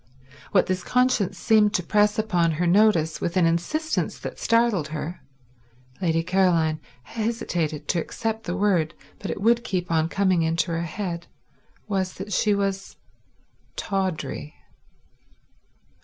[0.51, 6.23] What this conscience seemed to press upon her notice with an insistence that startled her—Lady
[6.23, 12.13] Caroline hesitated to accept the word, but it would keep on coming into her head—was
[12.13, 12.95] that she was
[13.75, 14.55] tawdry.